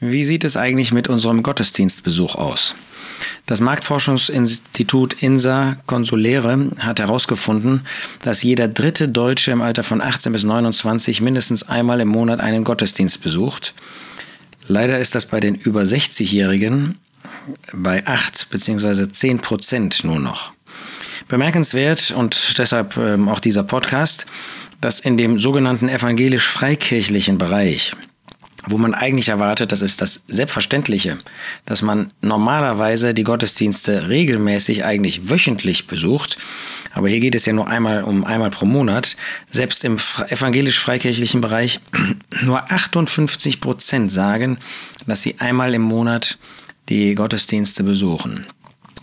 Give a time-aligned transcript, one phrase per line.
[0.00, 2.74] Wie sieht es eigentlich mit unserem Gottesdienstbesuch aus?
[3.44, 7.82] Das Marktforschungsinstitut INSA Consuläre hat herausgefunden,
[8.22, 12.64] dass jeder dritte Deutsche im Alter von 18 bis 29 mindestens einmal im Monat einen
[12.64, 13.74] Gottesdienst besucht.
[14.68, 16.96] Leider ist das bei den über 60-Jährigen
[17.74, 19.12] bei 8 bzw.
[19.12, 20.54] 10 Prozent nur noch.
[21.28, 24.24] Bemerkenswert und deshalb ähm, auch dieser Podcast,
[24.80, 27.92] dass in dem sogenannten evangelisch-freikirchlichen Bereich
[28.66, 31.18] wo man eigentlich erwartet, das ist das Selbstverständliche,
[31.64, 36.38] dass man normalerweise die Gottesdienste regelmäßig, eigentlich wöchentlich besucht.
[36.92, 39.16] Aber hier geht es ja nur einmal um einmal pro Monat.
[39.50, 41.80] Selbst im evangelisch-freikirchlichen Bereich
[42.42, 44.58] nur 58 Prozent sagen,
[45.06, 46.38] dass sie einmal im Monat
[46.88, 48.46] die Gottesdienste besuchen.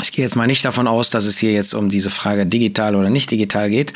[0.02, 2.96] Ich gehe jetzt mal nicht davon aus, dass es hier jetzt um diese Frage digital
[2.96, 3.94] oder nicht digital geht,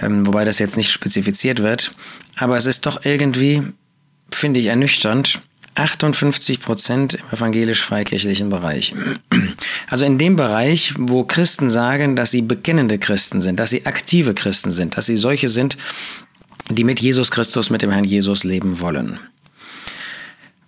[0.00, 1.94] ähm, wobei das jetzt nicht spezifiziert wird.
[2.36, 3.62] Aber es ist doch irgendwie
[4.38, 5.40] finde ich ernüchternd.
[5.74, 8.94] 58 Prozent im evangelisch-freikirchlichen Bereich.
[9.88, 14.34] Also in dem Bereich, wo Christen sagen, dass sie bekennende Christen sind, dass sie aktive
[14.34, 15.78] Christen sind, dass sie solche sind,
[16.68, 19.20] die mit Jesus Christus, mit dem Herrn Jesus leben wollen.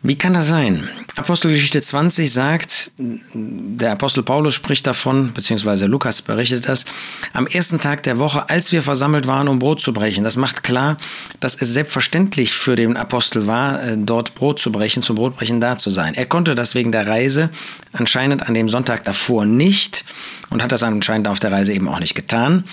[0.02, 0.88] Wie kann das sein?
[1.16, 6.86] Apostelgeschichte 20 sagt, der Apostel Paulus spricht davon, beziehungsweise Lukas berichtet das,
[7.34, 10.24] am ersten Tag der Woche, als wir versammelt waren, um Brot zu brechen.
[10.24, 10.96] Das macht klar,
[11.40, 15.76] dass es selbstverständlich für den Apostel war, äh, dort Brot zu brechen, zum Brotbrechen da
[15.76, 16.14] zu sein.
[16.14, 17.50] Er konnte das wegen der Reise
[17.92, 20.06] anscheinend an dem Sonntag davor nicht
[20.48, 22.64] und hat das anscheinend auf der Reise eben auch nicht getan.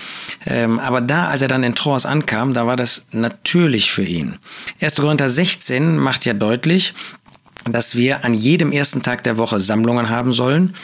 [0.46, 4.38] Ähm, aber da, als er dann in Troas ankam, da war das natürlich für ihn.
[4.80, 4.96] 1.
[4.96, 6.94] Korinther 16 macht ja deutlich,
[7.64, 10.74] dass wir an jedem ersten Tag der Woche Sammlungen haben sollen.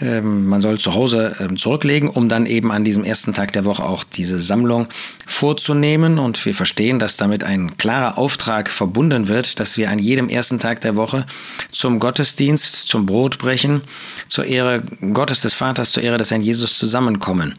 [0.00, 3.64] Ähm, man soll zu Hause ähm, zurücklegen, um dann eben an diesem ersten Tag der
[3.64, 4.88] Woche auch diese Sammlung
[5.26, 6.18] vorzunehmen.
[6.18, 10.58] Und wir verstehen, dass damit ein klarer Auftrag verbunden wird, dass wir an jedem ersten
[10.58, 11.26] Tag der Woche
[11.70, 13.82] zum Gottesdienst, zum Brotbrechen,
[14.28, 17.56] zur Ehre Gottes des Vaters, zur Ehre des Herrn Jesus zusammenkommen.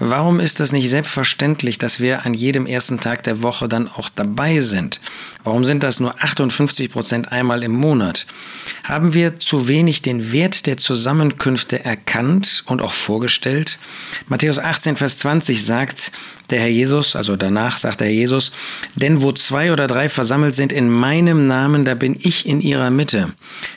[0.00, 4.08] Warum ist das nicht selbstverständlich, dass wir an jedem ersten Tag der Woche dann auch
[4.08, 5.00] dabei sind?
[5.44, 8.26] Warum sind das nur 58 Prozent einmal im Monat?
[8.82, 13.78] Haben wir zu wenig den Wert der Zusammenkünfte erkannt und auch vorgestellt?
[14.28, 16.12] Matthäus 18, Vers 20 sagt
[16.50, 18.52] der Herr Jesus, also danach sagt der Herr Jesus,
[18.96, 22.90] denn wo zwei oder drei versammelt sind in meinem Namen, da bin ich in ihrer
[22.90, 23.32] Mitte.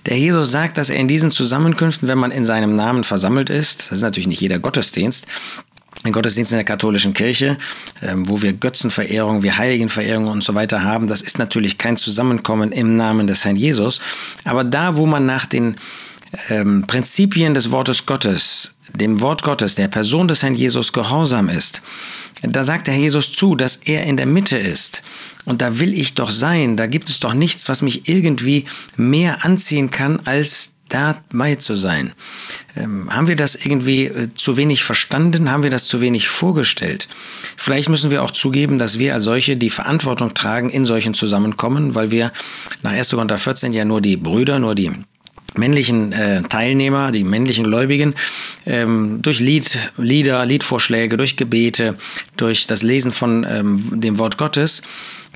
[0.06, 3.50] Der Herr Jesus sagt, dass er in diesen Zusammenkünften, wenn man in seinem Namen versammelt
[3.50, 5.28] ist, das ist natürlich nicht jeder Gottesdienst,
[6.06, 7.58] den Gottesdienst in der katholischen Kirche,
[8.02, 11.08] ähm, wo wir Götzenverehrung, wir Heiligenverehrung und so weiter haben.
[11.08, 14.00] Das ist natürlich kein Zusammenkommen im Namen des Herrn Jesus.
[14.44, 15.76] Aber da, wo man nach den
[16.50, 21.82] ähm, Prinzipien des Wortes Gottes, dem Wort Gottes, der Person des Herrn Jesus gehorsam ist,
[22.42, 25.04] da sagt der Herr Jesus zu, dass er in der Mitte ist.
[25.46, 26.78] Und da will ich doch sein.
[26.78, 28.66] Da gibt es doch nichts, was mich irgendwie
[28.96, 32.14] mehr anziehen kann als dabei zu sein.
[32.78, 35.52] Ähm, haben wir das irgendwie äh, zu wenig verstanden?
[35.52, 37.10] Haben wir das zu wenig vorgestellt?
[37.58, 41.96] Vielleicht müssen wir auch zugeben, dass wir als solche die Verantwortung tragen in solchen Zusammenkommen,
[41.96, 42.32] weil wir
[42.84, 43.10] nach 1.
[43.10, 44.92] Korinther 14 ja nur die Brüder, nur die
[45.56, 48.16] männlichen äh, Teilnehmer, die männlichen Gläubigen,
[48.66, 51.98] ähm, durch Lied, Lieder, Liedvorschläge, durch Gebete,
[52.36, 54.84] durch das Lesen von ähm, dem Wort Gottes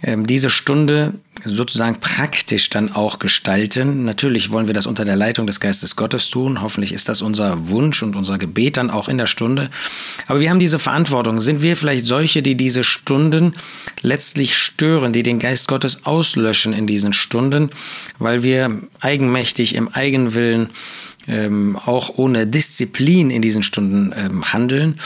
[0.04, 1.14] ähm, diese Stunde
[1.46, 4.06] sozusagen praktisch dann auch gestalten.
[4.06, 6.62] Natürlich wollen wir das unter der Leitung des Geistes Gottes tun.
[6.62, 9.70] Hoffentlich ist das unser Wunsch und unser Gebet dann auch in der Stunde.
[10.28, 11.42] Aber wir haben diese Verantwortung.
[11.42, 13.54] Sind wir vielleicht solche, die diese Stunden
[14.02, 17.70] letztlich stören, die den Geist Gottes auslöschen in diesen Stunden,
[18.20, 20.70] weil wir eigenmächtig im Eigenwillen
[21.28, 25.00] ähm, auch ohne Disziplin in diesen Stunden ähm, handeln?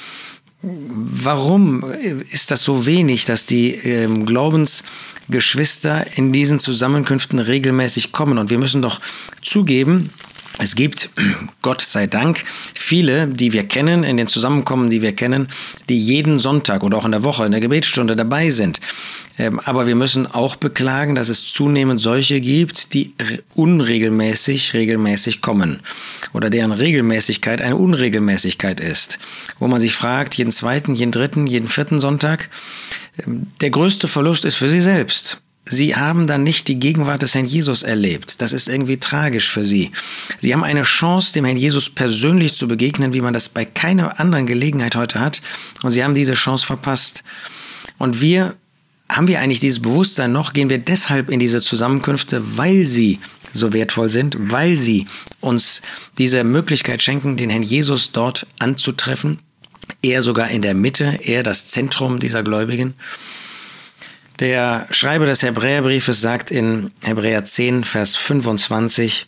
[0.61, 1.83] Warum
[2.31, 4.25] ist das so wenig, dass die ähm,
[5.25, 8.37] Glaubensgeschwister in diesen Zusammenkünften regelmäßig kommen?
[8.37, 8.99] Und wir müssen doch
[9.41, 10.09] zugeben,
[10.57, 11.09] es gibt,
[11.61, 12.43] Gott sei Dank,
[12.73, 15.47] viele, die wir kennen, in den Zusammenkommen, die wir kennen,
[15.89, 18.79] die jeden Sonntag oder auch in der Woche in der Gebetsstunde dabei sind.
[19.37, 23.13] Ähm, aber wir müssen auch beklagen, dass es zunehmend solche gibt, die
[23.53, 25.81] unregelmäßig, regelmäßig kommen.
[26.31, 29.19] Oder deren Regelmäßigkeit eine Unregelmäßigkeit ist.
[29.59, 32.49] Wo man sich fragt, jeden zweiten, jeden dritten, jeden vierten Sonntag.
[33.61, 35.41] Der größte Verlust ist für sie selbst.
[35.67, 38.39] Sie haben dann nicht die Gegenwart des Herrn Jesus erlebt.
[38.41, 39.91] Das ist irgendwie tragisch für Sie.
[40.39, 44.19] Sie haben eine Chance, dem Herrn Jesus persönlich zu begegnen, wie man das bei keiner
[44.19, 45.41] anderen Gelegenheit heute hat.
[45.81, 47.23] Und Sie haben diese Chance verpasst.
[47.97, 48.55] Und wir,
[49.09, 50.53] haben wir eigentlich dieses Bewusstsein noch?
[50.53, 53.19] Gehen wir deshalb in diese Zusammenkünfte, weil sie
[53.53, 55.07] so wertvoll sind, weil sie
[55.39, 55.81] uns
[56.17, 59.39] diese Möglichkeit schenken, den Herrn Jesus dort anzutreffen?
[60.01, 62.95] Er sogar in der Mitte, er das Zentrum dieser Gläubigen.
[64.39, 69.27] Der Schreiber des Hebräerbriefes sagt in Hebräer 10, Vers 25,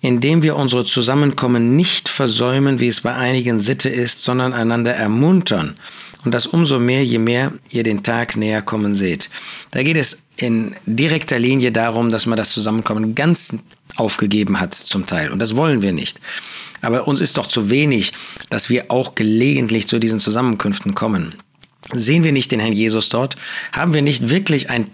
[0.00, 5.74] indem wir unsere Zusammenkommen nicht versäumen, wie es bei einigen Sitte ist, sondern einander ermuntern
[6.24, 9.28] und das umso mehr, je mehr ihr den Tag näher kommen seht.
[9.72, 13.56] Da geht es in direkter Linie darum, dass man das Zusammenkommen ganz
[13.96, 16.20] aufgegeben hat zum Teil und das wollen wir nicht.
[16.80, 18.12] Aber uns ist doch zu wenig,
[18.50, 21.34] dass wir auch gelegentlich zu diesen Zusammenkünften kommen.
[21.92, 23.36] Sehen wir nicht den Herrn Jesus dort?
[23.72, 24.90] Haben wir nicht wirklich ein,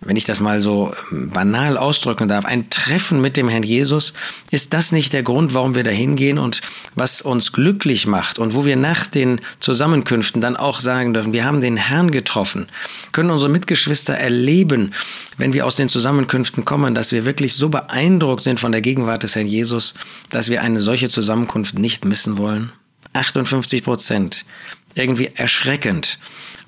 [0.00, 4.12] wenn ich das mal so ähm, banal ausdrücken darf, ein Treffen mit dem Herrn Jesus?
[4.50, 6.60] Ist das nicht der Grund, warum wir da hingehen und
[6.96, 11.44] was uns glücklich macht und wo wir nach den Zusammenkünften dann auch sagen dürfen, wir
[11.44, 12.66] haben den Herrn getroffen,
[13.12, 14.94] können unsere Mitgeschwister erleben,
[15.38, 19.22] wenn wir aus den Zusammenkünften kommen, dass wir wirklich so beeindruckt sind von der Gegenwart
[19.22, 19.94] des Herrn Jesus,
[20.30, 22.72] dass wir eine solche Zusammenkunft nicht missen wollen?
[23.12, 24.44] 58 Prozent
[24.94, 26.18] irgendwie erschreckend.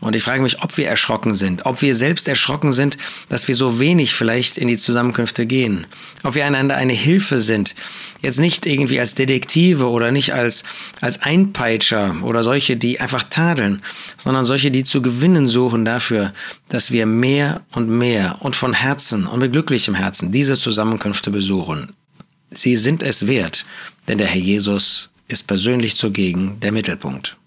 [0.00, 2.98] Und ich frage mich, ob wir erschrocken sind, ob wir selbst erschrocken sind,
[3.30, 5.86] dass wir so wenig vielleicht in die Zusammenkünfte gehen,
[6.22, 7.74] ob wir einander eine Hilfe sind,
[8.20, 10.64] jetzt nicht irgendwie als Detektive oder nicht als,
[11.00, 13.82] als Einpeitscher oder solche, die einfach tadeln,
[14.18, 16.34] sondern solche, die zu gewinnen suchen dafür,
[16.68, 21.94] dass wir mehr und mehr und von Herzen und mit glücklichem Herzen diese Zusammenkünfte besuchen.
[22.50, 23.64] Sie sind es wert,
[24.06, 27.38] denn der Herr Jesus ist persönlich zugegen der Mittelpunkt.